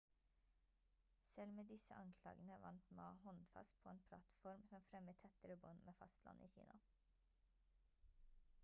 selv 1.23 1.51
med 1.57 1.65
disse 1.71 1.93
anklagene 2.03 2.57
vant 2.63 2.89
ma 3.01 3.05
håndfast 3.27 3.77
på 3.83 3.89
en 3.93 4.01
plattform 4.09 4.65
som 4.73 4.87
fremmer 4.89 5.19
tettere 5.23 5.59
bånd 5.67 5.87
med 5.91 5.99
fastlandet 6.03 6.51
i 6.51 6.53
kina 6.57 6.81